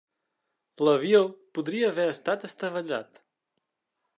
L'avió 0.87 1.19
podria 1.57 1.91
haver 1.91 2.07
estat 2.15 2.49
estavellat. 2.51 3.21